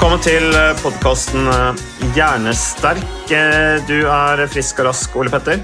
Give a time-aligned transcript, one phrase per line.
[0.00, 0.46] Velkommen til
[0.80, 1.44] podkasten
[2.16, 3.02] Hjernesterk.
[3.36, 5.60] Eh, Du er frisk og rask, Ole Petter.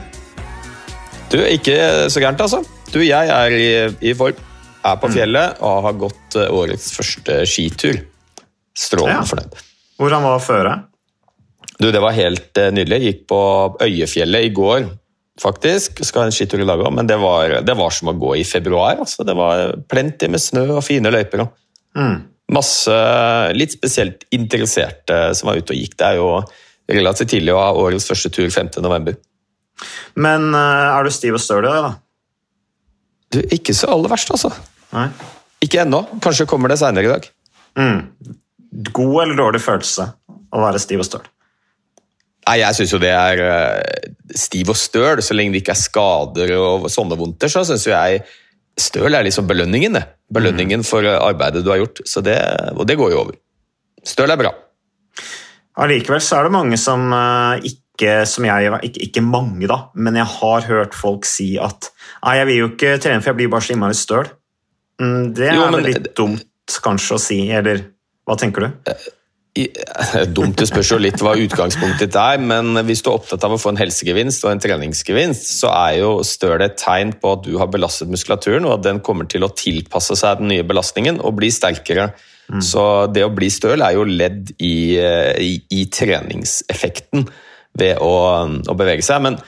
[1.33, 1.77] Du, ikke
[2.13, 2.61] så gærent, altså.
[2.93, 4.37] Du, jeg er i, i form.
[4.85, 8.03] Er på fjellet og har gått eh, årets første skitur.
[8.77, 9.25] Strålende Ja.
[9.33, 9.57] fornøyd.
[9.97, 10.85] Hvordan var føret?
[11.81, 13.01] Du, det var helt eh, nydelig.
[13.01, 13.41] Jeg gikk på
[13.89, 14.87] Øyefjellet i går,
[15.41, 16.05] faktisk.
[16.05, 18.37] Skal ha en skitur i dag òg, men det var, det var som å gå
[18.37, 19.01] i februar.
[19.01, 19.25] Altså.
[19.25, 21.49] Det var plenty med snø og fine løyper.
[21.49, 21.63] og
[21.97, 22.19] Mm.
[22.53, 22.97] Masse
[23.59, 25.97] litt spesielt interesserte som var ute og gikk.
[25.99, 26.29] Det er jo
[26.87, 28.77] relativt tidlig å ha årets første tur 5.
[28.85, 29.17] november.
[30.15, 31.95] Men eh, er du stiv og støl i dag, da?
[33.35, 34.53] Du, ikke så aller verst, altså.
[34.95, 35.09] Nei.
[35.65, 36.05] Ikke ennå.
[36.23, 37.27] Kanskje kommer det seinere i dag.
[37.77, 37.99] Mm.
[38.95, 40.07] God eller dårlig følelse
[40.55, 41.27] å være stiv og støl?
[42.47, 45.83] Nei, Jeg syns jo det er eh, stiv og støl, så lenge det ikke er
[45.83, 48.23] skader og sånne vondter, så syns jeg
[48.79, 50.05] støl er liksom belønningen, det.
[50.33, 52.03] Belønningen for eh, arbeidet du har gjort.
[52.09, 52.37] Så det,
[52.77, 53.39] og det går jo over.
[54.07, 54.53] Støl er bra.
[55.83, 60.19] Allikevel så er det mange som eh, ikke som jeg, ikke, ikke mange, da, men
[60.21, 61.91] jeg har hørt folk si at
[62.27, 64.29] Nei, jeg vil jo ikke trene, for jeg blir bare så innmari støl.
[65.01, 67.85] Mm, det er Jo, men- litt dumt kanskje å si, eller
[68.27, 68.93] hva tenker du?
[70.37, 73.57] Dumt, det spørs jo litt hva utgangspunktet ditt er, men hvis du er opptatt av
[73.57, 77.45] å få en helsegevinst og en treningsgevinst, så er jo støl et tegn på at
[77.47, 81.23] du har belastet muskulaturen, og at den kommer til å tilpasse seg den nye belastningen
[81.25, 82.11] og bli sterkere.
[82.63, 87.27] Så det å bli støl er jo ledd i, eh, i, i treningseffekten
[87.77, 88.13] ved å,
[88.47, 89.25] å bevege seg.
[89.25, 89.41] Men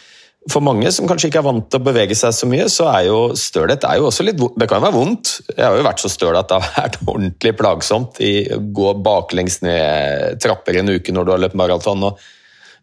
[0.48, 3.08] for mange som kanskje ikke er vant til å bevege seg så mye, så er
[3.08, 3.84] jo stølhet.
[3.84, 5.34] Det kan være vondt.
[5.52, 9.60] Jeg har jo vært så støl at det har vært ordentlig plagsomt i gå baklengs
[9.66, 12.24] ned trapper en uke når du har løpt maraton og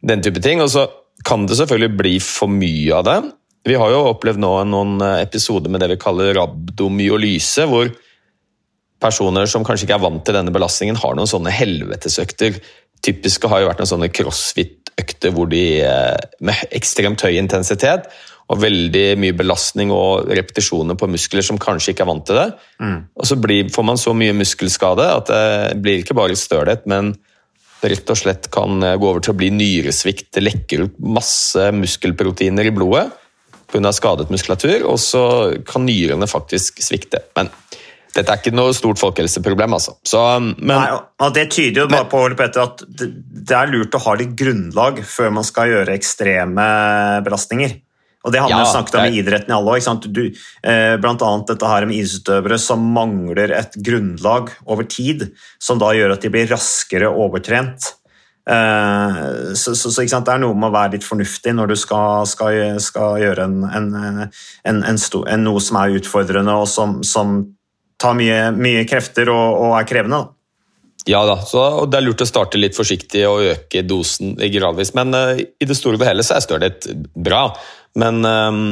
[0.05, 0.61] den type ting.
[0.61, 0.85] Og så
[1.25, 3.17] kan det selvfølgelig bli for mye av det.
[3.65, 7.89] Vi har jo opplevd nå noen episoder med det vi kaller rabdomyolyse, hvor
[9.01, 12.59] personer som kanskje ikke er vant til denne belastningen, har noen sånne helvetesøkter.
[13.05, 14.11] Typiske har jo vært noen sånne
[14.95, 18.07] crossfit-økter hvor de eh, med ekstremt høy intensitet
[18.47, 22.51] og veldig mye belastning og repetisjoner på muskler som kanskje ikke er vant til det.
[23.17, 27.15] Og så blir, får man så mye muskelskade at det blir ikke bare stølhet, men
[27.81, 30.31] det rett og slett kan eh, gå over til å bli nyresvikt.
[30.33, 33.09] Det lekker ut masse muskelproteiner i blodet
[33.71, 33.91] pga.
[33.91, 35.25] skadet muskulatur, og så
[35.67, 37.25] kan nyrene faktisk svikte.
[37.35, 37.49] Men
[38.15, 39.97] dette er ikke noe stort folkehelseproblem, altså.
[40.07, 43.99] Så, men, Nei, og- Det tyder jo bare på Petter, at det, er lurt å
[43.99, 47.81] ha litt grunnlag før man skal gjøre ekstreme belastninger.
[48.25, 50.11] Og Det har man Ja, jo snakket om i idretten i alle år.
[50.11, 50.31] Du,
[50.63, 55.91] eh, blant annet dette her med idrettsutøvere som mangler et grunnlag over tid, som da
[55.93, 57.93] gjør at de blir raskere overtrent.
[58.47, 60.01] Eh, så, så, så?
[60.05, 63.63] Det er noe med å være litt fornuftig når du skal, skal, skal gjøre en,
[63.65, 64.29] en,
[64.63, 67.39] en, en, sto, en, noe som er utfordrende og som, som
[68.01, 70.23] tar mye, mye krefter og, og er krevende.
[70.23, 70.35] Da.
[71.05, 74.95] Ja da, så, det er lurt å starte litt forsiktig og øke dosen gradvis.
[74.97, 77.47] Men uh, i det store og hele så er stølhet bra.
[77.95, 78.63] Men um,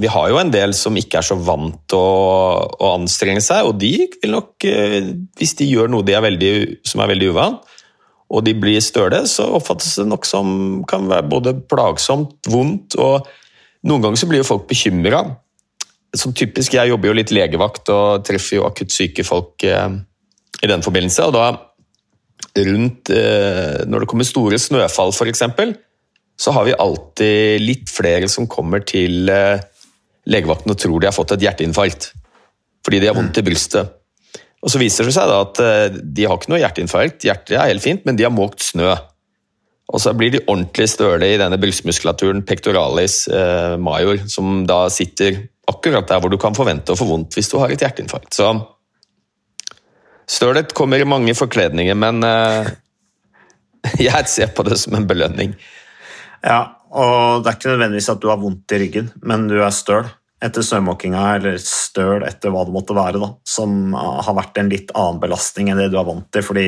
[0.00, 3.68] vi har jo en del som ikke er så vant til å, å anstrenge seg,
[3.68, 6.54] og de vil nok, uh, hvis de gjør noe de er veldig,
[6.88, 7.78] som er veldig uvant,
[8.32, 10.48] og de blir støle, så oppfattes det nok som
[10.88, 13.28] kan være både plagsomt, vondt, og
[13.84, 15.26] noen ganger så blir jo folk bekymra.
[16.16, 19.94] Som typisk, jeg jobber jo litt legevakt og treffer jo akutt syke folk eh,
[20.62, 21.46] i den forbindelse, og da
[22.52, 25.44] rundt eh, Når det kommer store snøfall, f.eks.,
[26.42, 29.62] så har vi alltid litt flere som kommer til eh,
[30.28, 32.10] legevakten og tror de har fått et hjerteinfarkt.
[32.82, 33.92] Fordi de har vondt i brystet.
[34.62, 37.70] Og så viser det seg da at eh, de har ikke noe hjerteinfarkt, hjertet er
[37.70, 38.94] helt fint, men de har måkt snø.
[39.92, 45.44] Og så blir de ordentlig støle i denne brystmuskulaturen, pectoralis eh, major, som da sitter
[45.70, 48.32] akkurat der hvor du kan forvente å få vondt hvis du har et hjerteinfarkt.
[48.34, 48.48] Så
[50.30, 52.70] stølet kommer i mange forkledninger, men uh,
[54.08, 55.54] jeg ser på det som en belønning.
[56.42, 56.62] Ja,
[56.92, 60.08] og det er ikke nødvendigvis at du har vondt i ryggen, men du er støl
[60.42, 64.90] etter snømåkinga, eller støl etter hva det måtte være, da, som har vært en litt
[64.98, 66.64] annen belastning enn det du er vant til, fordi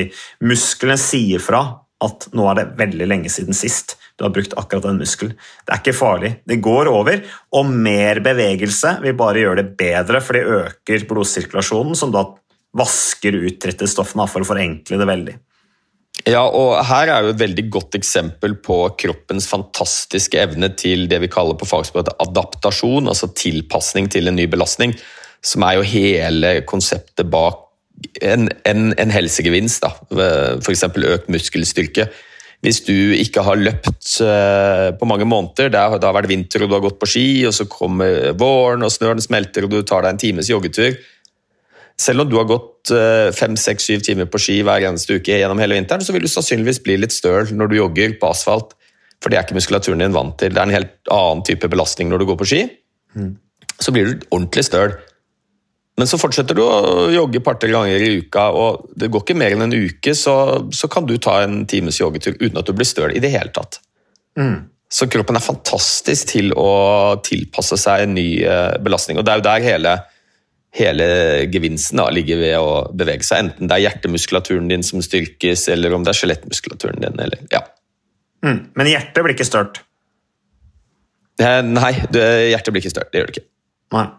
[0.47, 1.65] musklene sier fra
[2.03, 5.33] at nå er det veldig lenge siden sist du har brukt akkurat den muskelen.
[5.65, 6.29] Det er ikke farlig.
[6.47, 7.19] Det går over,
[7.55, 12.23] og mer bevegelse vil bare gjøre det bedre, for det øker blodsirkulasjonen, som da
[12.75, 15.35] vasker ut trettestoffene for å forenkle det veldig.
[16.23, 21.19] Ja, og her er jo et veldig godt eksempel på kroppens fantastiske evne til det
[21.25, 24.95] vi kaller på fagspråket adaptasjon, altså tilpasning til en ny belastning,
[25.45, 27.64] som er jo hele konseptet bak
[28.21, 29.91] en, en, en helsegevinst, da.
[30.61, 30.85] f.eks.
[30.87, 32.09] økt muskelstyrke.
[32.65, 36.63] Hvis du ikke har løpt eh, på mange måneder, det har, det har vært vinter
[36.63, 39.81] og du har gått på ski, og så kommer våren og snøen smelter og du
[39.85, 40.95] tar deg en times joggetur
[41.99, 45.37] Selv om du har gått eh, fem, seks, syv timer på ski hver eneste uke
[45.37, 48.73] gjennom hele vinteren, så vil du sannsynligvis bli litt støl når du jogger på asfalt,
[49.21, 50.55] for det er ikke muskulaturen din vant til.
[50.55, 52.63] Det er en helt annen type belastning når du går på ski.
[53.15, 53.35] Mm.
[53.77, 54.97] Så blir du ordentlig støl.
[55.95, 59.37] Men så fortsetter du å jogge et par-tre ganger i uka, og det går ikke
[59.39, 60.35] mer enn en uke, så,
[60.75, 63.53] så, kan du ta en times joggetur uten at du blir støl i det hele
[63.55, 63.79] tatt.
[64.35, 64.67] Mm.
[64.91, 69.21] Så kroppen er fantastisk til å tilpasse seg en ny eh, belastning.
[69.21, 69.95] Og det er jo der hele,
[70.75, 71.09] hele
[71.51, 73.47] gevinsten da, ligger ved å bevege seg.
[73.47, 77.19] Enten det er hjertemuskulaturen din som styrkes, eller om det er skjelettmuskulaturen din.
[77.23, 77.63] Eller, ja.
[78.43, 78.65] Mm.
[78.75, 79.85] Men hjertet blir ikke størt?
[81.39, 83.15] Eh, nei, hjertet blir ikke størt.
[83.15, 83.49] Det gjør det ikke.
[83.95, 84.09] Nei.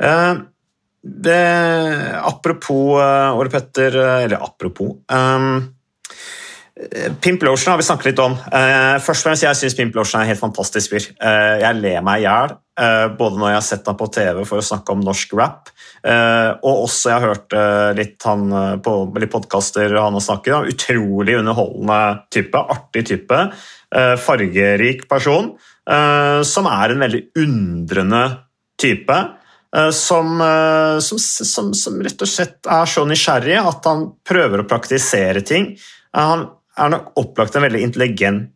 [0.00, 0.46] Uh,
[1.08, 1.40] det,
[2.20, 5.62] apropos uh, Ole Petter uh, Eller apropos um,
[7.20, 8.36] Pimp Lotion har vi snakket litt om.
[8.38, 11.08] Uh, først og fremst, Jeg syns Pimp Lotion er en helt fantastisk fyr.
[11.18, 14.42] Uh, jeg ler meg i hjel, uh, både når jeg har sett ham på TV
[14.46, 17.54] for å snakke om norsk rap, og også jeg har hørt
[17.98, 18.52] litt han
[18.84, 20.68] på litt podkaster han har snakket om.
[20.70, 21.98] Utrolig underholdende
[22.30, 23.40] type, artig type,
[24.22, 25.50] fargerik person,
[26.46, 28.22] som er en veldig undrende
[28.78, 29.18] type.
[29.76, 34.62] Eh, som, eh, som, som, som, rett og slett er så nysgjerrig at han prøver
[34.62, 35.74] å praktisere ting.
[35.76, 36.46] Eh, han
[36.78, 38.54] er nok opplagt en veldig intelligent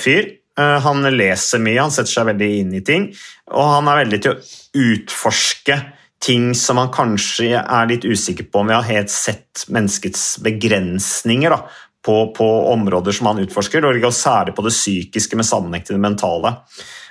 [0.00, 0.36] fyr.
[0.56, 3.04] Han leser mye, han setter seg veldig inn i ting,
[3.52, 5.76] og han er veldig til å utforske
[6.20, 11.52] ting som han kanskje er litt usikker på om vi har helt sett menneskets begrensninger
[11.52, 11.60] da,
[12.04, 16.04] på, på, områder som han utforsker, og særlig på det psykiske med sammenheng til det
[16.08, 16.54] mentale.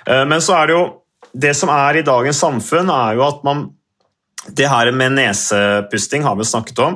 [0.06, 0.84] Men så er det jo
[1.32, 3.68] det som er i dagens samfunn, er jo at man
[4.56, 6.94] Det her med nesepusting har vi snakket om.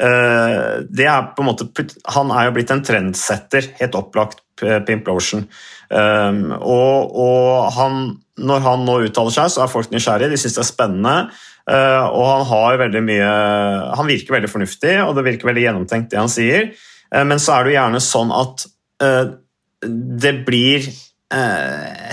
[0.00, 1.66] Eh, det er på en måte,
[2.14, 5.44] han er jo blitt en trendsetter, helt opplagt, Pimplotion.
[5.86, 8.00] Um, og, og han,
[8.42, 11.12] når han nå uttaler seg, så er folk nysgjerrige, de syns det er spennende.
[11.68, 13.28] Uh, og han har mye
[14.00, 16.72] Han virker veldig fornuftig, og det virker veldig gjennomtenkt, det han sier.
[17.14, 18.66] Uh, men så er det jo gjerne sånn at
[20.18, 20.88] det blir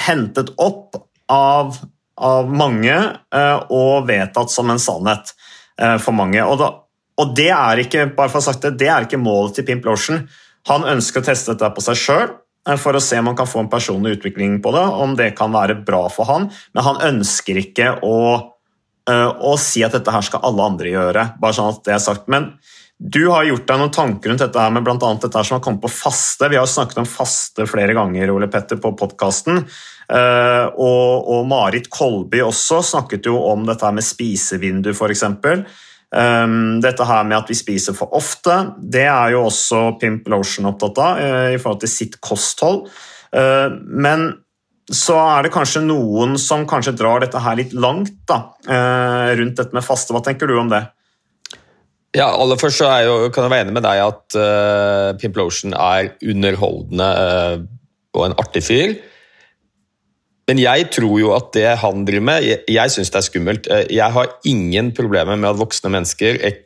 [0.06, 1.00] hentet opp
[1.32, 1.78] av,
[2.22, 5.34] av mange eh, og vedtatt som en sannhet
[5.82, 6.42] eh, for mange.
[6.44, 6.72] Og, da,
[7.22, 9.68] og, det er ikke bare for å ha sagt det, det er ikke målet til
[9.68, 10.26] Pimp Lotion.
[10.70, 13.50] Han ønsker å teste dette på seg sjøl eh, for å se om han kan
[13.50, 17.02] få en personlig utvikling på det, om det kan være bra for han, men han
[17.14, 18.18] ønsker ikke å,
[19.06, 21.28] å si at dette her skal alle andre gjøre.
[21.42, 22.26] bare sånn at det er sagt.
[22.32, 22.56] Men
[22.98, 24.96] du har gjort deg noen tanker rundt dette her med bl.a.
[25.20, 26.48] dette her som har kommet på faste.
[26.52, 29.66] Vi har snakket om faste flere ganger Ole Petter, på podkasten.
[30.08, 35.26] Uh, og, og, Marit Kolby også snakket jo om dette her med spisevindu, f.eks.
[36.16, 40.72] Um, dette her med at vi spiser for ofte, det er jo også Pimp Lotion
[40.72, 42.88] opptatt av uh, i forhold til sitt kosthold.
[43.36, 44.30] Men
[44.88, 48.38] så er det kanskje noen som kanskje drar dette her litt langt da,
[49.36, 50.16] rundt dette med faste.
[50.16, 50.86] Hva tenker du om det?
[52.16, 56.14] Ja, aller først så jo, kan jeg være enig med deg at uh, Pimplotion er
[56.24, 57.66] underholdende uh,
[58.16, 58.94] og en artig fyr.
[60.46, 63.68] Men jeg tror jo at det han driver med, jeg, jeg syns det er skummelt.
[63.68, 66.62] Uh, jeg har ingen problemer med at voksne mennesker ek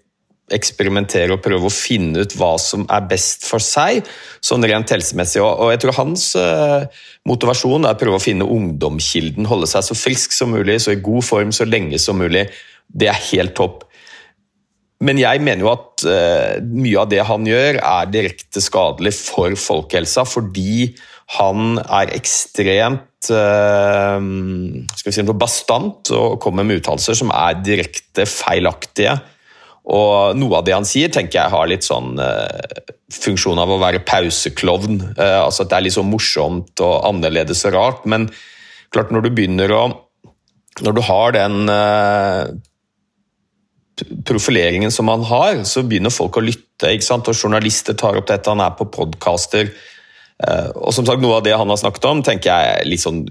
[0.49, 4.07] eksperimenterer og prøver å finne ut hva som er best for seg,
[4.41, 5.43] sånn rent helsemessig.
[5.43, 6.87] Og jeg tror hans uh,
[7.29, 11.03] motivasjon er å prøve å finne ungdomskilden, holde seg så frisk som mulig, så i
[11.05, 12.47] god form så lenge som mulig.
[12.89, 13.85] Det er helt topp.
[14.99, 19.55] Men jeg mener jo at uh, mye av det han gjør, er direkte skadelig for
[19.55, 20.91] folkehelsa, fordi
[21.37, 28.27] han er ekstremt uh, skal vi si, bastant og kommer med uttalelser som er direkte
[28.27, 29.15] feilaktige.
[29.89, 33.79] Og noe av det han sier, tenker jeg har litt sånn uh, funksjon av å
[33.81, 34.99] være pauseklovn.
[35.15, 38.03] Uh, altså at det er litt sånn morsomt og annerledes og rart.
[38.09, 38.27] Men
[38.93, 39.83] klart, når du begynner å
[40.79, 41.55] Når du har den
[44.25, 46.91] profileringen som han har, så begynner folk å lytte.
[46.93, 47.27] ikke sant?
[47.27, 49.71] Og journalister tar opp dette, han er på podkaster.
[50.39, 53.03] Eh, og som sagt, Noe av det han har snakket om, tenker jeg er litt
[53.03, 53.25] sånn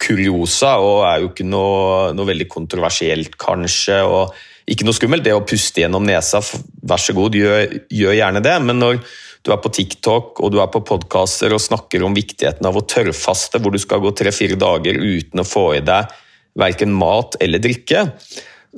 [0.00, 4.02] kuriosa, og er jo ikke noe, noe veldig kontroversielt, kanskje.
[4.04, 4.36] og
[4.70, 5.24] Ikke noe skummelt.
[5.24, 6.42] Det å puste gjennom nesa,
[6.82, 8.56] vær så god, gjør, gjør gjerne det.
[8.64, 9.02] Men når
[9.40, 12.84] du er på TikTok og du er på podkaster og snakker om viktigheten av å
[12.84, 16.12] tørrfaste, hvor du skal gå tre-fire dager uten å få i deg
[16.60, 18.04] verken mat eller drikke,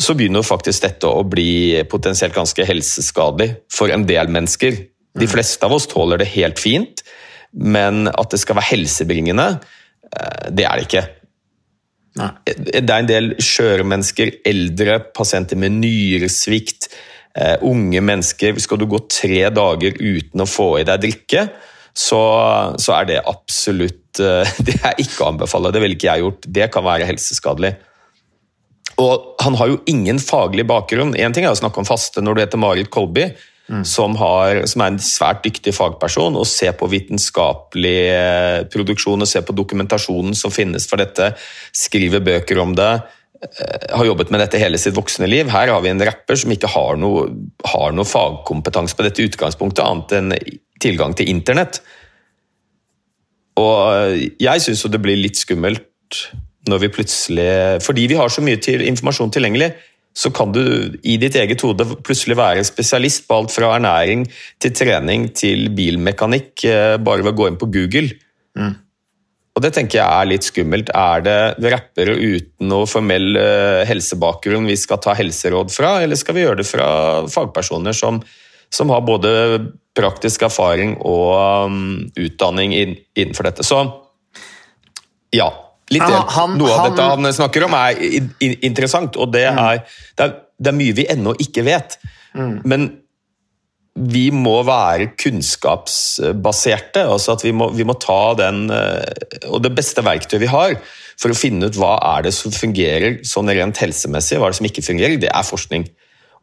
[0.00, 4.78] så begynner faktisk dette å bli potensielt ganske helseskadelig for en del mennesker.
[5.18, 7.02] De fleste av oss tåler det helt fint,
[7.52, 9.48] men at det skal være helsebringende,
[10.08, 11.04] eh, det er det ikke.
[12.20, 12.30] Nei.
[12.44, 16.88] Det er en del skjøre mennesker, eldre, pasienter med nyresvikt,
[17.36, 18.58] eh, unge mennesker.
[18.60, 21.46] Skal du gå tre dager uten å få i deg drikke,
[21.92, 22.20] så,
[22.80, 25.72] så er det absolutt eh, Det er ikke å anbefale.
[25.72, 26.48] Det ville ikke jeg gjort.
[26.60, 27.74] Det kan være helseskadelig.
[29.00, 31.14] Og han har jo ingen faglig bakgrunn.
[31.16, 33.30] Én ting er å snakke om faste når du heter Marit Kolby,
[33.70, 33.84] mm.
[33.88, 39.30] som, har, som, er en svært dyktig fagperson, og ser på vitenskapelig eh, produksjon og
[39.30, 41.32] ser på dokumentasjonen som finnes for dette,
[41.76, 42.90] skriver bøker om det.
[43.48, 45.48] eh, Har jobbet med dette hele sitt voksne liv.
[45.52, 47.26] Her har vi en rapper som ikke har noe,
[47.72, 50.36] har noe fagkompetanse på dette utgangspunktet, annet enn
[50.82, 51.80] tilgang til internett.
[53.60, 55.88] Og eh, jeg syns jo det blir litt skummelt
[56.68, 57.48] når vi plutselig
[57.82, 59.72] Fordi vi har så mye til informasjon tilgjengelig,
[60.14, 60.62] så kan du
[61.02, 64.26] i ditt eget hode plutselig være spesialist på alt fra ernæring
[64.60, 68.12] til trening til bilmekanikk eh, bare ved å gå inn på Google.
[68.58, 68.74] Mm.
[69.52, 70.92] Og det tenker jeg er litt skummelt.
[70.96, 76.36] Er det rappere uten noe formell eh, helsebakgrunn vi skal ta helseråd fra, eller skal
[76.36, 76.88] vi gjøre det fra
[77.32, 78.20] fagpersoner som,
[78.72, 79.32] som har både
[79.96, 81.82] praktisk erfaring og um,
[82.16, 83.64] utdanning innenfor dette?
[83.64, 83.80] Så
[85.32, 85.48] ja,
[85.92, 89.32] Litt Han- han- Noe av han- dette han snakker om, er i- i- interessant, og
[89.34, 89.84] det er,
[90.16, 91.98] det er, det er mye vi ennå ikke vet.
[92.34, 92.86] Men
[93.94, 97.02] vi må være kunnskapsbaserte.
[97.04, 100.76] altså at vi må, vi må ta den eh, Og det beste verktøyet vi har
[101.20, 104.56] for å finne ut hva er det som fungerer sånn rent helsemessig, hva er det
[104.62, 105.84] som ikke fungerer, det er forskning.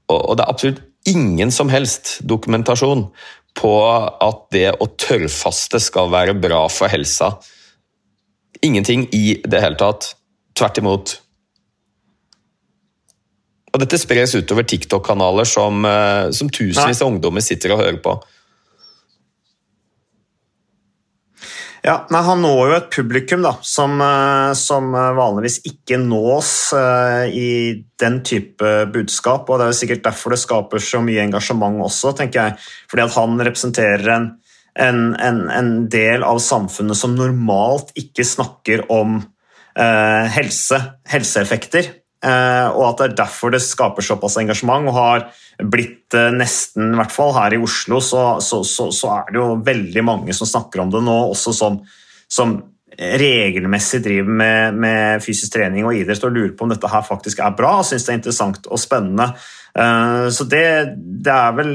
[0.09, 3.07] Og, og det er absolutt ingen som helst dokumentasjon
[3.57, 3.73] på
[4.21, 7.33] at det å tørrfaste skal være bra for helsa.
[8.61, 10.13] Ingenting i det hele tatt.
[10.57, 11.15] Tvert imot.
[13.69, 18.19] Og dette spres utover TikTok-kanaler som, eh, som tusenvis av ungdommer sitter og hører på.
[21.81, 27.29] Ja, nei, Han når jo et publikum da, som, eh, som vanligvis ikke nås eh,
[27.31, 29.49] i den type budskap.
[29.49, 32.57] og Det er jo sikkert derfor det skaper så mye engasjement også, tenker jeg.
[32.89, 34.38] Fordi at han representerer en,
[34.77, 41.93] en, en, en del av samfunnet som normalt ikke snakker om eh, helse, helseeffekter.
[42.19, 44.89] Eh, og at det er derfor det skaper såpass engasjement.
[44.91, 49.13] og har blitt eh, nesten, i hvert fall her i Oslo, så, så, så, så
[49.21, 51.79] er det jo veldig mange som snakker om det nå, også som,
[52.29, 52.59] som
[52.99, 57.39] regelmessig driver med, med fysisk trening og idrett og lurer på om dette her faktisk
[57.39, 59.29] er bra og syns det er interessant og spennende.
[59.77, 60.65] Eh, Så det,
[60.97, 61.73] det er vel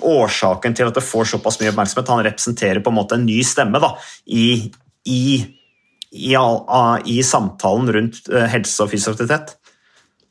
[0.00, 2.14] årsaken til at det får såpass mye oppmerksomhet.
[2.14, 3.94] Han representerer på en måte en ny stemme da,
[4.26, 4.70] i,
[5.06, 5.26] i,
[6.14, 9.56] i, i samtalen rundt eh, helse og fysisk aktivitet.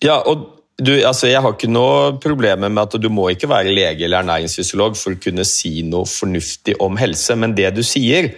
[0.03, 0.49] Ja, og
[0.81, 4.23] du, altså Jeg har ikke noe problemer med at du må ikke være lege eller
[4.23, 8.31] ernæringsfysiolog for å kunne si noe fornuftig om helse, men det du sier,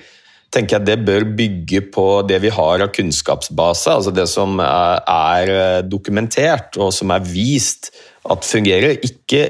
[0.54, 5.00] tenker jeg det bør bygge på det vi har av kunnskapsbase, altså det som er,
[5.08, 7.94] er dokumentert og som er vist
[8.32, 8.98] at fungerer.
[9.06, 9.46] Ikke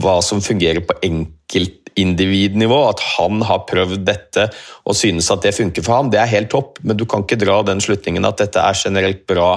[0.00, 4.46] hva som fungerer på enkeltindividnivå, at han har prøvd dette
[4.84, 6.12] og synes at det funker for ham.
[6.12, 9.26] Det er helt topp, men du kan ikke dra den slutningen at dette er generelt
[9.30, 9.52] bra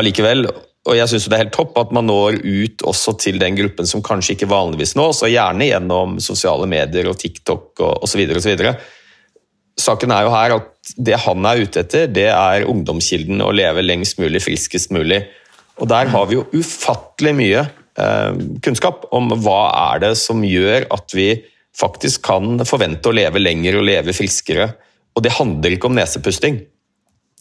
[0.00, 0.46] allikevel.
[0.88, 3.88] Og jeg synes det er helt topp at man når ut også til den gruppen
[3.88, 8.24] som kanskje ikke vanligvis nås, og gjerne gjennom sosiale medier og TikTok og osv.
[9.80, 13.84] Saken er jo her at det han er ute etter, det er ungdomskilden å leve
[13.84, 15.22] lengst mulig, friskest mulig.
[15.80, 19.60] Og der har vi jo ufattelig mye eh, kunnskap om hva
[19.92, 21.30] er det som gjør at vi
[21.76, 24.72] faktisk kan forvente å leve lenger og leve friskere.
[25.16, 26.60] Og det handler ikke om nesepusting.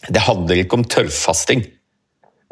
[0.07, 1.65] Det handler ikke om tørrfasting.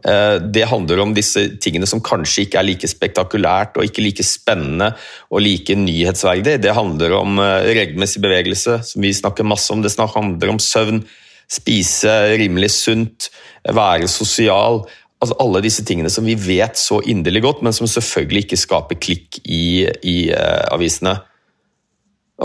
[0.06, 4.26] Eh, Det handler om disse tingene som kanskje ikke er like spektakulært og ikke like
[4.26, 4.92] spennende
[5.32, 6.60] og like nyhetsverdig.
[6.62, 9.82] Det handler om eh, regelmessig bevegelse, som vi snakker masse om.
[9.82, 11.02] Det handler om søvn,
[11.50, 13.30] spise rimelig sunt,
[13.64, 14.84] være sosial.
[15.18, 19.00] Altså alle disse tingene som vi vet så inderlig godt, men som selvfølgelig ikke skaper
[19.02, 21.16] klikk i, i uh, avisene.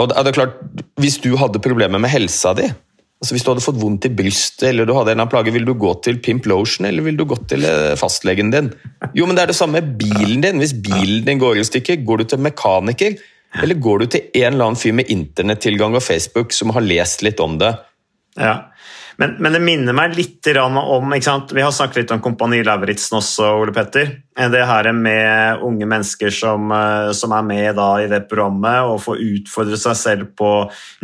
[0.01, 0.57] Og det er klart,
[0.97, 2.71] Hvis du hadde problemer med helsa di,
[3.21, 5.75] altså hvis du hadde fått vondt i brystet eller du hadde en plage, vil du
[5.77, 8.73] gå til Pimp Lotion eller vil du gå til eh, fastlegen din?
[9.15, 10.59] Jo, men det er det samme med bilen din.
[10.63, 13.21] Hvis bilen din går i stykker, går du til mekaniker.
[13.61, 17.21] Eller går du til en eller annen fyr med internettilgang og Facebook som har lest
[17.27, 17.75] litt om det?
[18.41, 18.72] Ja,
[19.23, 20.79] men, men, det minner meg litt om?
[21.15, 24.11] Vi har snakket litt om Kompani Lauritzen også, Ole Petter.
[24.35, 29.23] Det her med unge mennesker som, eh, som er med i det programmet og får
[29.23, 30.51] utfordre seg selv på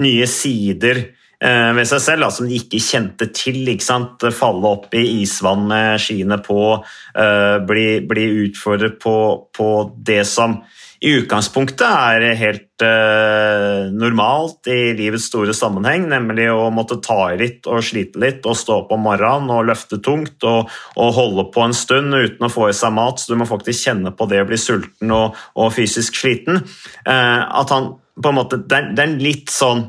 [0.02, 3.62] nye sider eh, ved seg selv da, som de ikke kjente til.
[3.70, 4.32] Ikke?
[4.34, 6.64] Falle opp i isvann med skiene på,
[7.70, 9.16] bli, bli utfordret på,
[9.54, 9.70] på
[10.02, 10.58] det som
[10.98, 17.36] i utgangspunktet er helt eh, normalt i livets store sammenheng, nemlig å måtte ta i
[17.38, 21.46] litt og slite litt og stå opp om morgenen og løfte tungt og, og, holde
[21.54, 24.26] på en stund uten å få i seg mat, så du må faktisk kjenne på
[24.30, 26.64] det å bli sulten og, og fysisk sliten.
[27.06, 29.86] Eh, at han på en måte, det er, en litt sånn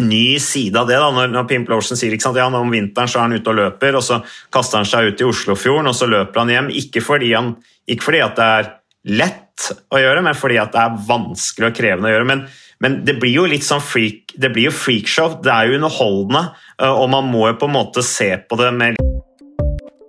[0.00, 0.96] ny side av det.
[1.02, 3.52] da, Når, når Pimp Lotion sier ikke sant, ja, om vinteren så er han ute
[3.52, 4.22] og løper, og så
[4.54, 6.70] kaster han seg ut i Oslofjorden og så løper han hjem.
[6.80, 8.76] Ikke fordi, han, ikke fordi at det er
[9.08, 12.28] lett å gjøre, men fordi det er vanskelig og krevende å gjøre.
[12.28, 12.44] Men,
[12.84, 15.38] men det blir jo litt sånn freak, det blir jo freakshow.
[15.44, 16.44] Det er jo underholdende,
[16.80, 19.00] eh, og man må jo på en måte se på det med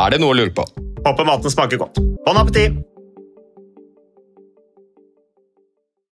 [0.00, 0.64] Er det noe å lure på?
[1.04, 2.00] Håper maten smaker godt.
[2.24, 2.86] Bon appétit!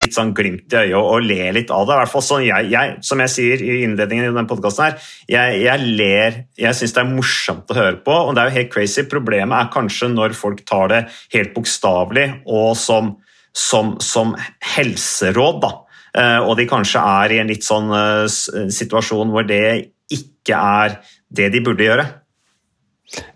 [0.04, 1.94] litt sånn glimt i øyet og, le litt av det.
[1.94, 4.98] I hvert fall sånn jeg, jeg, Som jeg sier i innledningen i denne podkasten her,
[5.30, 8.56] jeg, jeg ler Jeg syns det er morsomt å høre på, og det er jo
[8.58, 9.06] helt crazy.
[9.08, 11.00] Problemet er kanskje når folk tar det
[11.34, 13.14] helt bokstavelig og som,
[13.56, 14.34] som, som
[14.74, 15.72] helseråd, da.
[16.14, 19.64] Eh, og de kanskje er i en litt sånn uh, situasjon hvor det
[20.12, 21.00] ikke er
[21.34, 22.06] det de burde gjøre.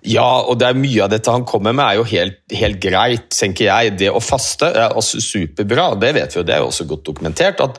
[0.03, 3.29] Ja, og det er mye av dette han kommer med er jo helt, helt greit,
[3.35, 3.97] tenker jeg.
[4.01, 7.05] Det å faste er også superbra, det vet vi jo, det er jo også godt
[7.07, 7.61] dokumentert.
[7.63, 7.79] at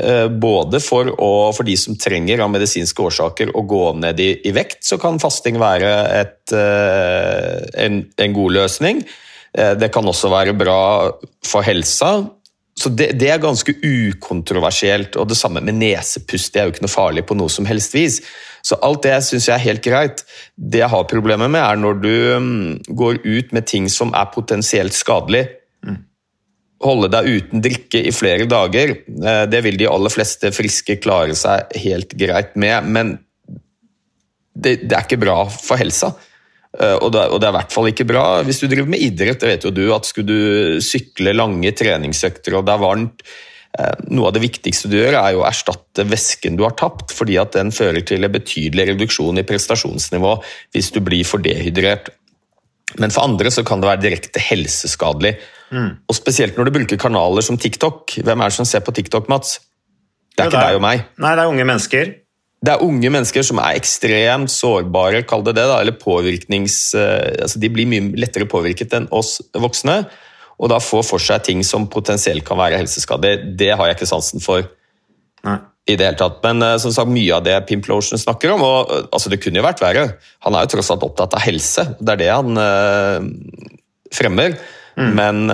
[0.00, 4.30] uh, både for, å, for, de som trenger av medisinske årsaker å gå ned i,
[4.48, 9.04] i vekt, så kan fasting være et, uh, en, en, god løsning.
[9.56, 10.80] Uh, det kan også være bra
[11.46, 12.16] for helsa.
[12.76, 15.16] Så det, det, er ganske ukontroversielt.
[15.20, 16.52] Og det samme med nesepust.
[16.52, 18.20] Det er jo ikke noe farlig på noe som helst vis.
[18.66, 20.24] Så alt det syns jeg er helt greit.
[20.56, 24.32] Det jeg har problemer med, er når du mm, går ut med ting som er
[24.34, 25.44] potensielt skadelig.
[25.86, 26.00] Mm.
[26.82, 31.36] Holde deg uten drikke i flere dager, eh, det vil de aller fleste friske klare
[31.38, 33.14] seg helt greit med, men
[34.56, 36.14] det, det er ikke bra for helsa.
[36.76, 39.04] Eh, og det, og det, er i hvert fall ikke bra hvis du driver med
[39.04, 39.40] idrett.
[39.40, 43.22] det vet jo du, at Skulle du sykle lange treningsøkter og det er varmt,
[44.08, 47.36] noe av det viktigste du gjør, er jo å erstatte væsken du har tapt, fordi
[47.40, 50.36] at den fører til en betydelig reduksjon i prestasjonsnivå
[50.74, 52.08] hvis du blir for dehydrert.
[53.02, 55.34] Men for andre så kan det være direkte helseskadelig.
[55.74, 55.90] Mm.
[56.08, 58.20] Og Spesielt når du bruker kanaler som TikTok.
[58.24, 59.58] Hvem er det som ser på TikTok, Mats?
[60.36, 61.02] Det er jo, ikke deg og meg.
[61.20, 62.14] Nei, det er unge mennesker.
[62.66, 66.78] Det er unge mennesker som er ekstremt sårbare, kall det det, da, eller påvirknings...
[66.96, 70.04] Eh, altså de blir mye lettere påvirket enn oss voksne
[70.56, 74.12] og da få for seg ting som potensielt kan være helseskadelig, det har jeg ikke
[74.14, 74.66] sansen for.
[75.46, 75.58] Nei.
[75.86, 76.40] i det hele tatt.
[76.42, 79.60] Men uh, som sagt, mye av det Pimplotion snakker om, og uh, altså, det kunne
[79.60, 80.06] jo vært verre.
[80.42, 83.28] Han er jo tross alt opptatt av helse, det er det han øh,
[84.16, 84.56] fremmer.
[84.96, 85.12] Mm.
[85.14, 85.52] Men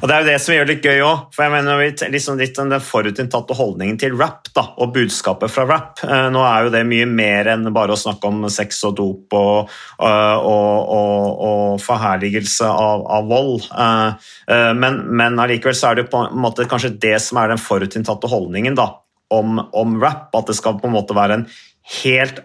[0.00, 1.22] og Det er jo det som gjør det litt gøy òg.
[1.34, 6.02] For jeg mener liksom litt den forutinntatte holdningen til rap da, og budskapet fra rap.
[6.04, 9.36] Eh, nå er jo det mye mer enn bare å snakke om sex og dop
[9.36, 13.66] og, eh, og, og, og forherligelse av, av vold.
[13.70, 14.30] Eh,
[14.76, 18.30] men, men allikevel så er det på en måte kanskje det som er den forutinntatte
[18.30, 18.90] holdningen da,
[19.34, 20.30] om, om rap.
[20.36, 21.48] At det skal på en måte være en
[22.02, 22.44] helt,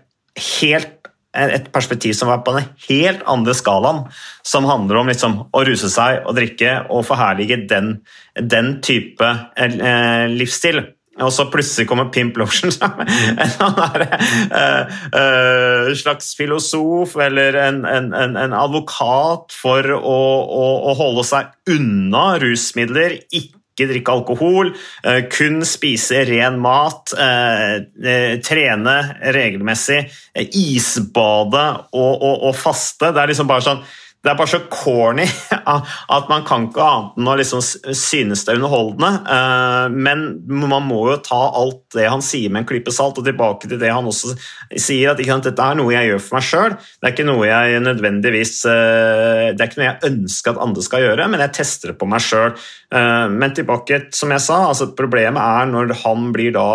[0.57, 1.00] helt
[1.37, 4.03] et perspektiv som var på den helt andre skalaen,
[4.43, 7.93] som handler om liksom å ruse seg og drikke og forherlige den,
[8.35, 10.83] den type eh, livsstil.
[11.21, 17.81] Og så plutselig kommer Pimp Lotion som en sånn uh, uh, slags filosof eller en,
[17.85, 24.73] en, en advokat for å, å, å, holde seg unna rusmidler, ikke ikke drikke alkohol,
[25.07, 28.97] eh, kun spise ren mat, eh, eh, trene
[29.33, 30.03] regelmessig,
[30.35, 33.11] isbade og, og, og faste.
[33.11, 33.83] Det er liksom bare sånn
[34.21, 35.25] det er bare så corny
[36.15, 39.09] at man kan ikke annet enn å liksom synes det er underholdende.
[39.33, 43.25] Eh, men man må jo ta alt det han sier med en klype salt, og
[43.25, 44.35] tilbake til det han også
[44.77, 46.77] sier, at dette er noe jeg gjør for meg sjøl.
[46.77, 50.85] Det er ikke noe jeg nødvendigvis eh, Det er ikke noe jeg ønsker at andre
[50.85, 52.53] skal gjøre, men jeg tester det på meg sjøl.
[52.93, 56.69] Eh, men tilbake, som jeg sa, altså problemet er når han blir da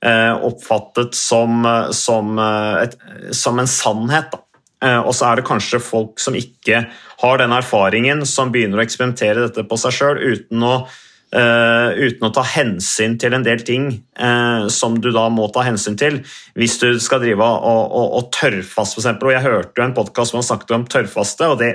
[0.00, 1.58] oppfattet som,
[1.92, 2.38] som,
[2.80, 2.94] et,
[3.36, 4.30] som en sannhet.
[4.32, 4.40] da
[4.80, 6.84] og så er det kanskje folk som ikke
[7.20, 12.32] har den erfaringen, som begynner å eksperimentere dette på seg sjøl uten, uh, uten, å
[12.34, 13.90] ta hensyn til en del ting
[14.20, 16.20] uh, som du da må ta hensyn til
[16.58, 19.18] hvis du skal drive og, og, og tørrfaste, f.eks.
[19.20, 21.74] Og jeg hørte jo en podkast hvor man snakket om tørrfaste, og det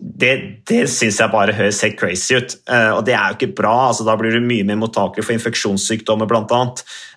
[0.00, 0.30] det,
[0.64, 2.54] det syns jeg bare høres helt crazy ut.
[2.64, 3.90] Uh, og det er jo ikke bra.
[3.90, 6.60] altså Da blir du mye mer mottakelig for infeksjonssykdommer, bl.a.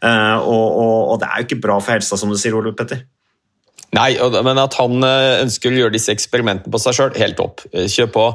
[0.04, 2.76] Uh, og, og, og det er jo ikke bra for helsa, som du sier, Ole
[2.76, 3.06] Petter.
[3.94, 7.62] Nei, men at han eh, ønsker å gjøre disse eksperimentene på seg sjøl, helt opp.
[7.74, 8.26] Eh, kjør på.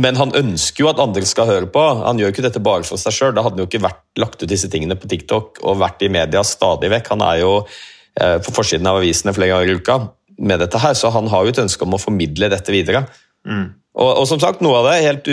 [0.00, 1.82] Men han ønsker jo at andre skal høre på.
[2.00, 3.34] Han gjør ikke dette bare for seg sjøl.
[3.36, 6.10] Da hadde han jo ikke vært, lagt ut disse tingene på TikTok og vært i
[6.12, 7.12] media stadig vekk.
[7.12, 9.98] Han er jo eh, på forsiden av avisene flere ganger i uka
[10.42, 13.04] med dette her, så han har jo et ønske om å formidle dette videre.
[13.44, 13.66] Mm.
[13.92, 15.28] Og, og, som sagt, noe av det er helt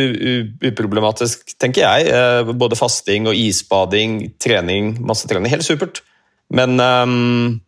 [0.67, 2.49] uproblematisk, tenker jeg.
[2.59, 5.47] Både fasting og isbading, trening, masse trening.
[5.53, 6.01] Helt supert.
[6.51, 7.61] Men um,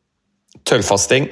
[0.68, 1.30] tørrfasting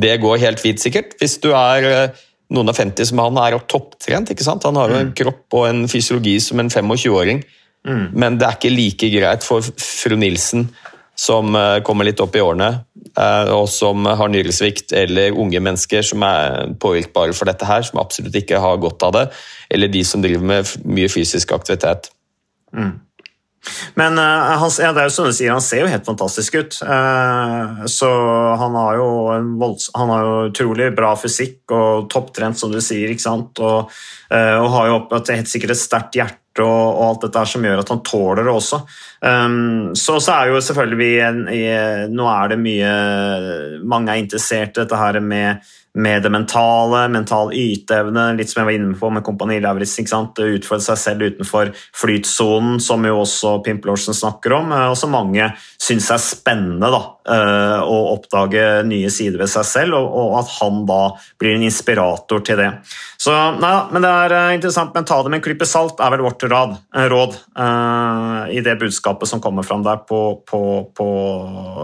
[0.00, 1.16] det går helt fint, sikkert.
[1.20, 4.32] Hvis du er eh, noen av 50 som han, er topptrent.
[4.32, 4.66] ikke sant?
[4.68, 5.16] Han har jo en mm.
[5.18, 7.42] kropp og en fysiologi som en 25-åring.
[7.88, 8.04] Mm.
[8.18, 10.68] Men det er ikke like greit for fru Nilsen,
[11.18, 12.70] som eh, kommer litt opp i årene,
[13.10, 18.00] eh, og som har nyresvikt, eller unge mennesker som er påvirkbare for dette her, som
[18.02, 19.26] absolutt ikke har godt av det,
[19.74, 22.10] eller de som driver med mye fysisk aktivitet.
[22.76, 22.96] Mm.
[23.98, 26.58] Men uh, han, ja, det er jo som du sier, han ser jo helt fantastisk
[26.58, 26.78] ut.
[26.82, 28.10] Uh, så
[28.60, 29.00] han har,
[29.60, 33.10] volds, han har jo utrolig bra fysikk og topptrent, som du sier.
[33.12, 33.58] ikke sant?
[33.58, 33.90] Og,
[34.32, 37.66] uh, og har jo opp, helt sikkert et sterkt hjerte og, og alt dette som
[37.66, 38.80] gjør at han tåler det også.
[39.22, 41.62] Um, så, så er jo selvfølgelig vi en, i,
[42.14, 42.90] Nå er det mye
[43.82, 48.68] Mange er interessert i dette her med med det mentale, mental yteevne, litt som jeg
[48.68, 50.06] var inne på med Kompani Lauritzen.
[50.08, 54.72] Utfordre seg selv utenfor flytsonen, som jo også Pimp Lorsen snakker om.
[54.90, 57.00] Og som mange syns er spennende da,
[57.32, 61.02] eh, å oppdage nye sider ved seg selv, og at han da
[61.40, 62.70] blir en inspirator til det.
[63.18, 66.14] Så nei, men Det er eh, interessant, men ta det med en klype salt er
[66.14, 67.38] vel vårt råd, eh, råd
[68.54, 70.60] i det budskapet som kommer fram der på, på,
[70.94, 71.08] på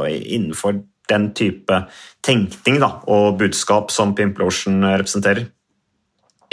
[0.08, 0.78] innenfor
[1.10, 1.84] den type
[2.24, 5.48] tenkning da, og budskap som Pimplotion representerer.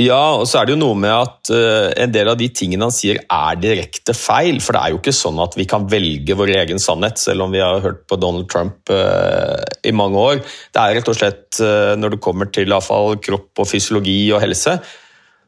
[0.02, 2.88] Ja, og så er det jo noe med at uh, en del av de tingene
[2.88, 4.62] han sier er direkte feil.
[4.64, 7.54] For det er jo ikke sånn at vi kan velge vår egen sannhet, selv om
[7.54, 10.42] vi har hørt på Donald Trump uh, i mange år.
[10.74, 14.42] Det er rett og slett, uh, når det kommer til fall, kropp og fysiologi og
[14.46, 14.80] helse,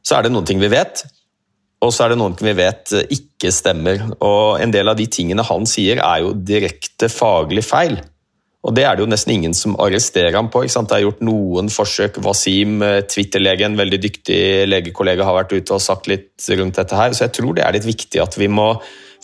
[0.04, 1.06] så er det noen ting vi vet.
[1.84, 4.06] Og så er det noen ting vi vet ikke stemmer.
[4.24, 7.98] Og en del av de tingene han sier, er jo direkte faglig feil.
[8.64, 10.62] Og Det er det jo nesten ingen som arresterer ham på.
[10.64, 12.22] Det er gjort noen forsøk.
[12.24, 16.96] Wasim, eh, Twitter-lege, en veldig dyktig legekollega, har vært ute og sagt litt rundt dette
[16.96, 17.12] her.
[17.12, 18.70] Så jeg tror det er litt viktig at vi må,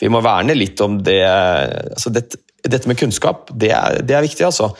[0.02, 4.28] vi må verne litt om det altså dette, dette, med kunnskap, det er, det er
[4.28, 4.73] viktig, altså.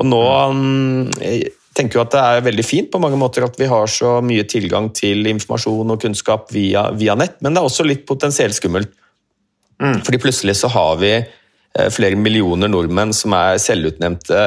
[0.00, 0.22] Og nå
[0.58, 3.86] mm, jeg tenker jo at det er veldig fint på mange måter at vi har
[3.86, 8.08] så mye tilgang til informasjon og kunnskap via, via nett, men det er også litt
[8.10, 8.90] potensielt skummelt.
[9.78, 10.02] Mm.
[10.02, 11.39] Fordi plutselig så har vi Eh,
[11.94, 14.40] flere millioner nordmenn som er selvutnevnte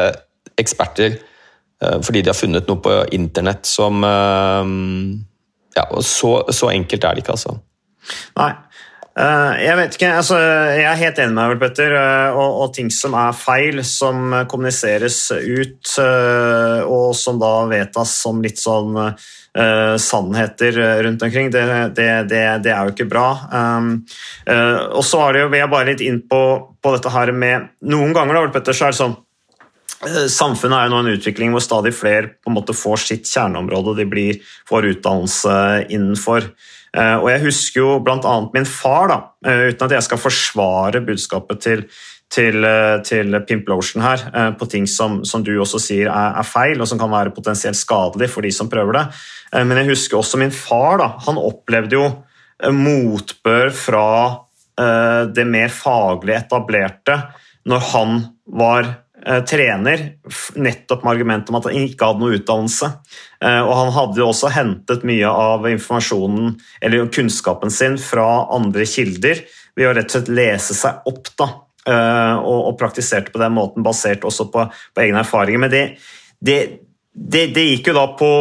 [0.59, 4.73] eksperter eh, fordi de har funnet noe på internett som eh,
[5.73, 7.55] Ja, så, så enkelt er det ikke, altså.
[8.37, 8.51] Nei.
[9.13, 10.39] Jeg vet ikke, altså,
[10.73, 11.93] jeg er helt enig med deg, Petter.
[12.33, 15.91] Og, og, ting som er feil, som kommuniseres ut,
[16.87, 21.51] og som da vedtas som litt sånn uh, sannheter rundt omkring.
[21.53, 21.63] Det,
[21.95, 23.27] det, det, det, er jo ikke bra.
[23.51, 23.91] Um,
[24.49, 26.41] uh, og så er det jo, vil jeg bare litt inn på,
[26.81, 29.19] på dette her med Noen ganger da, Petter, så er det sånn
[30.03, 33.93] Samfunnet er jo nå en utvikling hvor stadig flere på en måte får sitt kjerneområde
[34.01, 35.53] de blir, får utdannelse
[35.85, 36.49] innenfor.
[36.93, 38.33] Og Jeg husker jo bl.a.
[38.53, 41.81] min far, da, uten at jeg skal forsvare budskapet til
[42.33, 46.37] til, eh, til Pimp Lotion her, eh, på ting som, som du også sier er,
[46.39, 49.05] er, feil, og som kan være potensielt skadelig for de som prøver det.
[49.53, 50.97] Eh, men jeg husker også min far.
[51.01, 52.07] da, Han opplevde jo
[52.63, 54.07] motbør fra
[54.73, 57.17] det mer faglig etablerte
[57.69, 58.13] når han
[58.57, 58.87] var
[59.47, 60.01] trener,
[60.59, 62.89] nettopp med argumentet om at han ikke hadde noe utdannelse.
[63.43, 69.45] Og han hadde jo også hentet mye av informasjonen eller kunnskapen sin fra andre kilder
[69.79, 71.47] ved å rett og slett lese seg opp da,
[71.83, 75.63] Eh, og, og, praktiserte på den måten, basert også på, på egne erfaringer.
[75.65, 75.81] Men det,
[76.39, 76.59] det,
[77.11, 78.31] det, det, gikk jo da på,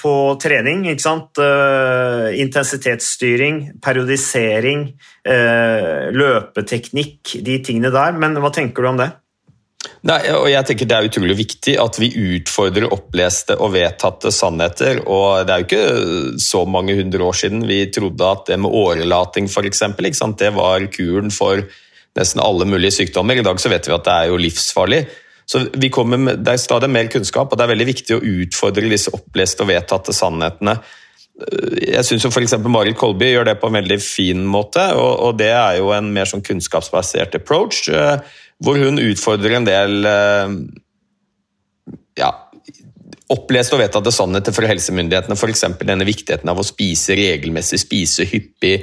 [0.00, 0.84] på trening.
[0.90, 1.42] ikke sant?
[2.42, 4.88] Intensitetsstyring, periodisering,
[6.18, 8.18] løpeteknikk, de tingene der.
[8.18, 9.12] Men hva tenker du om det?
[10.08, 15.02] Nei, og jeg tenker Det er utrolig viktig at vi utfordrer oppleste og vedtatte sannheter.
[15.04, 18.72] og Det er jo ikke så mange hundre år siden vi trodde at det med
[18.72, 21.60] årelating for eksempel, det var kuren for
[22.16, 23.36] nesten alle mulige sykdommer.
[23.36, 25.02] I dag så vet vi at det er jo livsfarlig.
[25.48, 25.64] Så
[26.04, 29.64] med, Det er stadig mer kunnskap, og det er veldig viktig å utfordre disse oppleste
[29.64, 30.78] og vedtatte sannhetene.
[31.84, 32.56] Jeg syns f.eks.
[32.66, 36.10] Marit Kolby gjør det på en veldig fin måte, og, og, det er jo en
[36.12, 37.86] mer sånn kunnskapsbasert approach,
[38.64, 40.54] hvor hun utfordrer en del eh,
[42.18, 42.30] ja,
[43.30, 45.66] oppleste og vedtatte sannheter for helsemyndighetene, f.eks.
[45.82, 48.80] denne viktigheten av å spise regelmessig, spise hyppig,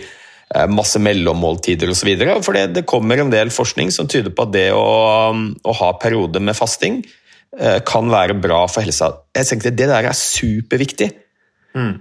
[0.54, 2.12] Eh, masse mellommåltider osv.
[2.46, 5.94] For det, det kommer en del forskning som tyder på at det å, å ha
[5.98, 7.00] perioder med fasting
[7.58, 9.10] eh, kan være bra for helsa.
[9.34, 11.10] Jeg tenkte Det der er superviktig.
[11.74, 11.96] Mm.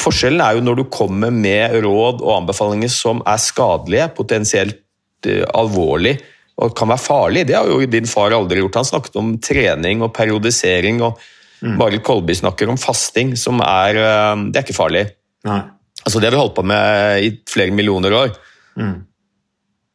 [0.00, 4.80] Forskjellen er jo når du kommer med råd og anbefalinger som er skadelige, potensielt
[5.28, 6.14] uh, alvorlig
[6.60, 7.46] og kan være farlig.
[7.48, 8.80] Det har jo din far aldri gjort.
[8.80, 11.00] Han snakket om trening og periodisering.
[11.02, 11.20] og
[11.62, 11.76] mm.
[11.80, 15.06] Marit Kolby snakker om fasting, som er uh, Det er ikke farlig.
[15.48, 15.62] Nei.
[16.04, 18.34] Altså, det har vi holdt på med i flere millioner år.
[18.76, 18.92] Mm.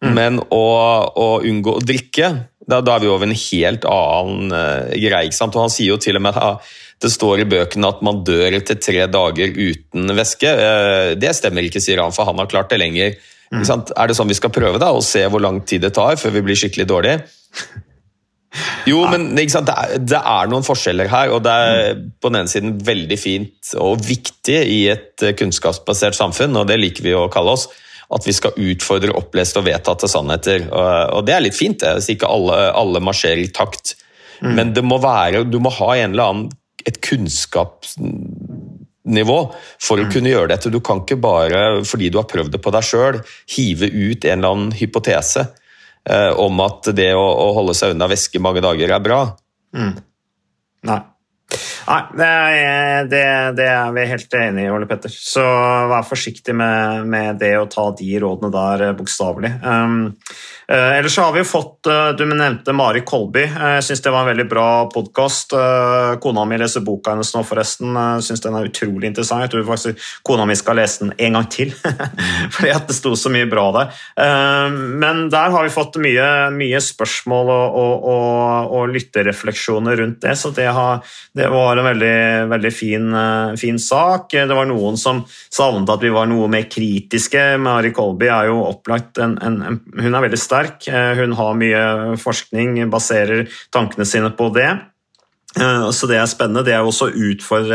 [0.05, 0.11] Mm.
[0.17, 0.65] Men å,
[1.09, 2.31] å, unngå å drikke,
[2.65, 5.29] da, da, er vi over en helt annen uh, greie.
[5.29, 6.73] Og Han sier jo til og med at
[7.03, 10.49] det står i bøkene at man dør etter tre dager uten væske.
[10.49, 13.17] Uh, det stemmer ikke, sier han, for han har klart det lenger.
[13.55, 13.65] Mm.
[13.95, 16.33] Er det sånn vi skal prøve da, og se hvor lang tid det tar før
[16.35, 17.25] vi blir skikkelig dårlige?
[18.87, 22.51] Jo, men det er, det, er, noen forskjeller her, og det er på den ene
[22.51, 27.55] siden veldig fint og viktig i et kunnskapsbasert samfunn, og det liker vi å kalle
[27.57, 27.65] oss,
[28.15, 30.67] at vi skal utfordre oppleste og vedtatte sannheter.
[30.69, 33.95] Og, det er litt fint, det, hvis ikke alle, alle marsjerer i takt.
[34.39, 34.53] Mm.
[34.53, 36.53] Men det må være, du må ha en eller annen,
[36.85, 37.87] et kunnskap
[39.05, 39.39] nivå
[39.81, 40.71] for å kunne gjøre dette.
[40.73, 43.21] Du kan ikke bare, fordi du har prøvd det på deg sjøl,
[43.55, 45.47] hive ut en eller annen hypotese
[46.09, 49.19] eh, om at det å, å, holde seg unna væske mange dager er bra.
[49.75, 49.93] Mm.
[50.89, 51.01] Nei.
[51.85, 52.27] Nei, det
[53.21, 55.13] er, det, er, vi helt enige i, Ole Petter.
[55.13, 55.43] Så
[55.91, 59.53] vær forsiktig med, med det å ta de rådene der eh, bokstavelig.
[59.61, 60.15] Um,
[60.73, 63.43] ellers så har vi fått uh, Du nevnte Mari Kolby.
[63.51, 65.53] Uh, jeg syns det var en veldig bra podkast.
[66.21, 67.93] kona mi leser boka hennes nå, forresten.
[67.95, 69.45] Jeg syns den er utrolig interessant.
[69.45, 71.73] Jeg tror faktisk kona mi skal lese den en gang til,
[72.55, 73.93] fordi at det sto så mye bra der.
[75.01, 80.35] men der har vi fått mye, mye spørsmål og, og, og, og lytterefleksjoner rundt det,
[80.39, 81.01] så det, har,
[81.35, 84.31] det var en veldig, veldig fin, eh, fin, sak.
[84.31, 85.23] Det var noen som
[85.53, 87.43] savnet at vi var noe mer kritiske.
[87.61, 90.54] Mari Kolby er jo opplagt en, en, en, Hun er veldig sterk.
[90.89, 91.85] Eh, hun har mye
[92.21, 94.69] forskning, baserer tankene sine på det.
[95.55, 96.65] Eh, så det er spennende.
[96.67, 97.15] Det er også å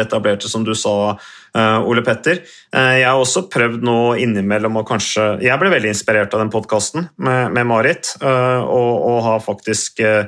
[0.04, 1.16] etablerte, som du sa,
[1.50, 2.44] Ole Petter.
[2.70, 7.08] Jeg har også prøvd nå innimellom å kanskje Jeg ble veldig inspirert av den podkasten
[7.18, 8.92] med, Marit, og,
[9.26, 10.26] har faktisk Eh,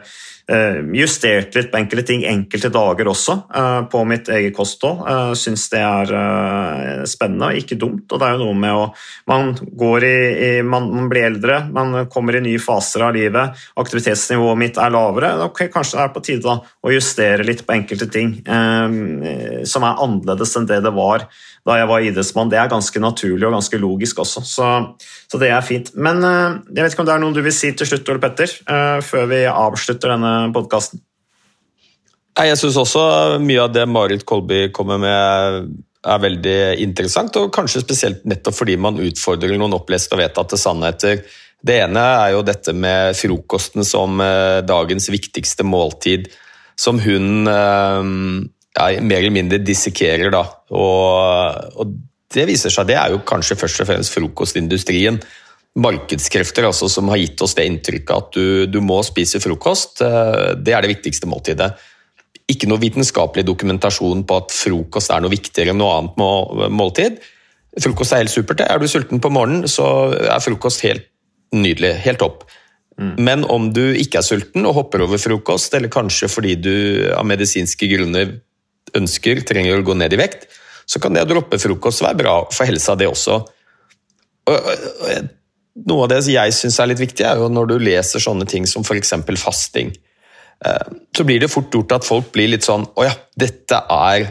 [0.98, 5.05] justert litt på enkelte ting enkelte dager også eh, på mitt eget kosthold.
[5.07, 8.11] Uh, Syns det er spennende og ikke dumt.
[8.11, 8.83] og det er jo noe med å
[9.31, 13.55] Man går i, i man, man, blir eldre, man kommer i nye faser av livet,
[13.78, 15.33] aktivitetsnivået mitt er lavere.
[15.46, 20.02] Okay, kanskje det er på tide da, å justere litt på enkelte ting som er
[20.02, 21.26] annerledes enn det det var
[21.66, 22.50] da jeg var idrettsmann.
[22.50, 24.68] Det er ganske naturlig og ganske logisk også, så,
[25.31, 25.92] så det er fint.
[25.94, 28.57] Men jeg vet ikke om det er noe du vil si til slutt, Ole Petter,
[29.07, 31.03] før vi avslutter denne podkasten?
[32.33, 33.03] Jeg syns også
[33.45, 38.75] mye av det Marit Kolby kommer med er veldig interessant, og kanskje spesielt nettopp fordi
[38.81, 41.21] man utfordrer noen oppleste og vedtatte sannheter.
[41.62, 46.27] Det ene er jo dette med frokosten som uh, dagens viktigste måltid,
[46.75, 50.33] som hun ja, mer eller mindre dissekerer.
[50.33, 50.42] Da.
[50.73, 51.95] Og, og,
[52.33, 55.21] det viser seg, det er jo kanskje først og fremst frokostindustrien.
[55.81, 60.03] Markedskrefter altså, som har gitt oss det inntrykket at du, du må spise frokost.
[60.05, 61.71] Eh, det er det viktigste måltidet.
[62.53, 67.23] Ikke noe vitenskapelig dokumentasjon på at frokost er noe viktigere enn noe annet måltid.
[67.81, 68.61] Frokost er helt supert.
[68.67, 71.09] Er du sulten på morgenen, så er frokost helt
[71.57, 71.95] nydelig.
[72.05, 72.45] Helt topp.
[73.01, 73.15] Mm.
[73.25, 76.75] Men om du ikke er sulten og hopper over frokost, eller kanskje fordi du
[77.17, 78.37] av medisinske grunner
[78.99, 80.51] ønsker, trenger å gå ned i vekt,
[80.85, 83.41] så kan det å droppe frokost være bra for helsa, det også.
[85.89, 88.67] Noe av det jeg syns er litt viktig, er jo når du leser sånne ting
[88.69, 89.15] som f.eks.
[89.41, 89.95] fasting.
[90.65, 94.27] Eh, så blir det fort gjort at folk blir litt sånn Å ja, dette er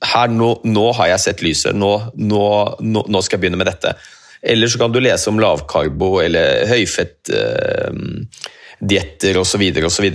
[0.00, 1.76] her, nå, nå, har jeg sett lyset.
[1.76, 2.44] Nå, nå,
[2.80, 3.92] nå, skal jeg begynne med dette.
[4.40, 9.62] Eller så kan du lese om lavkarbo eller høyfettdietter eh, osv.
[9.90, 10.06] osv.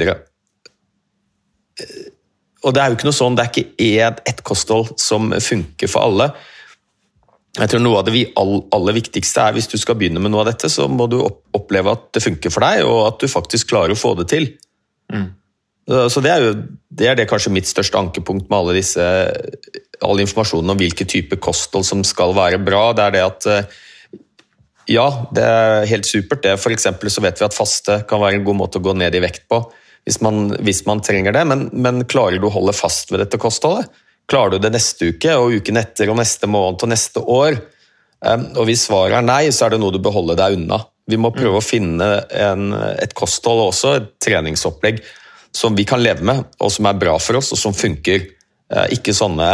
[2.65, 5.87] Og det er jo ikke noe sånn, det er ikke ett et kosthold som funker
[5.91, 6.27] for alle.
[7.55, 10.51] Jeg tror Noe av det aller viktigste er hvis du skal begynne med noe av
[10.51, 13.95] dette, så må du oppleve at det funker for deg, og at du faktisk klarer
[13.95, 14.49] å få det til.
[15.13, 15.29] Mm.
[15.85, 19.05] Så det er jo det, er det kanskje mitt største ankepunkt med alle disse,
[20.03, 22.87] all informasjonen om hvilke typer kosthold som skal være bra.
[22.97, 23.75] Det er det at eh,
[24.95, 26.41] ja, det er helt supert.
[26.43, 26.57] det.
[26.61, 29.23] For så vet vi at faste kan være en god måte å gå ned i
[29.23, 29.61] vekt på
[30.05, 31.45] hvis man, hvis man trenger det.
[31.49, 33.89] Men, men, klarer du å holde fast ved dette kostholdet?
[34.29, 37.59] Klarer du det neste uke og uken etter og neste måned og neste år?
[38.25, 40.79] Og Hvis svaret er nei, så er det noe du beholder deg unna.
[41.05, 41.59] Vi må prøve mm.
[41.59, 45.03] å finne en, et kosthold og også et treningsopplegg
[45.55, 48.25] som vi kan leve med, og som er bra for oss, og som funker.
[48.73, 49.45] Uh, ikke sånne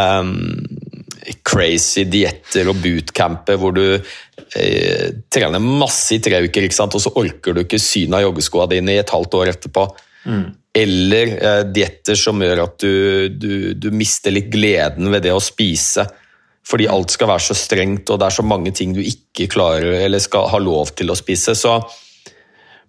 [1.46, 7.56] crazy dietter og bootcamper hvor du eh, trener masse i tre uker, og så orker
[7.56, 9.86] du ikke synet av joggeskoa dine i et halvt år etterpå.
[10.26, 10.48] Mm.
[10.74, 15.44] Eller eh, dietter som gjør at du, du, du, mister litt gleden ved det å
[15.44, 16.06] spise.
[16.68, 20.06] Fordi alt skal være så strengt, og det er så mange ting du ikke klarer
[20.06, 21.58] eller skal ha lov til å spise.
[21.58, 21.74] Så,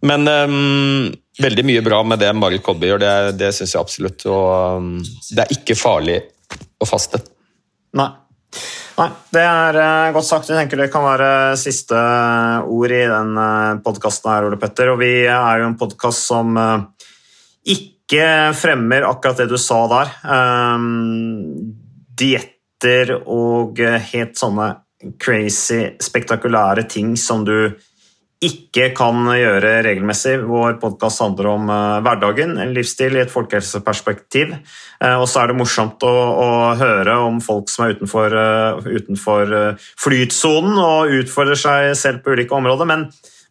[0.07, 1.09] men um,
[1.43, 4.27] veldig mye bra med det Marit Kolby gjør, det, det syns jeg absolutt.
[4.31, 4.93] Og um,
[5.33, 6.21] det er ikke farlig
[6.79, 7.23] å faste.
[7.99, 8.13] Nei.
[8.93, 10.51] Nei, det er uh, godt sagt.
[10.53, 11.99] Jeg tenker det kan være siste
[12.69, 14.93] ord i den uh, podkasten her, Ole Petter.
[14.93, 16.92] Og vi er jo en podkast som uh,
[17.69, 18.25] ikke
[18.59, 20.13] fremmer akkurat det du sa der.
[20.27, 21.73] Um,
[22.19, 23.79] Dietter og
[24.13, 24.75] helt sånne
[25.23, 27.73] crazy, spektakulære ting som du
[28.43, 30.35] ikke kan gjøre regelmessig.
[30.49, 34.57] Vår podkast handler om uh, hverdagen, en livsstil i et folkehelseperspektiv.
[34.99, 36.49] Uh, og så er det morsomt å, å,
[36.81, 42.91] høre om folk som er utenfor, uh, flytsonen og utfordrer seg selv på ulike områder.
[42.91, 43.07] men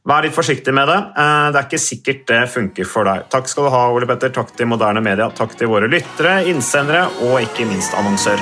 [0.07, 0.97] Vær litt forsiktig med det.
[0.97, 3.29] Eh, det er ikke sikkert det funker for deg.
[3.29, 4.33] Takk skal du ha, Ole Petter.
[4.33, 5.29] Takk til moderne media.
[5.37, 8.41] Takk til våre lyttere, innsendere og ikke minst annonsør.